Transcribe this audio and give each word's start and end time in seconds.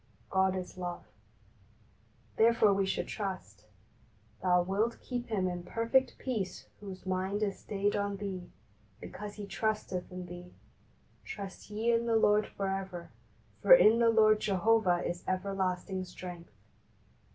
"God 0.31 0.55
is 0.55 0.79
love," 0.79 1.03
therefore 2.35 2.73
we 2.73 2.87
should 2.87 3.05
trust. 3.07 3.65
"Thou 4.41 4.63
wilt 4.63 4.99
keep 4.99 5.27
him 5.29 5.47
in 5.47 5.61
perfect 5.61 6.17
peace 6.17 6.65
whose 6.79 7.05
mind 7.05 7.43
is 7.43 7.59
stayed 7.59 7.95
on 7.95 8.17
Thee, 8.17 8.49
because 8.99 9.35
he 9.35 9.45
trusteth 9.45 10.11
in 10.11 10.25
Thee. 10.25 10.55
Trust 11.23 11.69
ye 11.69 11.91
in 11.91 12.07
the 12.07 12.15
Lord 12.15 12.47
for 12.47 12.67
ever; 12.67 13.11
for 13.61 13.75
in 13.75 13.99
the 13.99 14.09
Lord 14.09 14.39
Jehovah 14.39 15.07
is 15.07 15.23
everlasting 15.27 16.03
strength." 16.05 16.49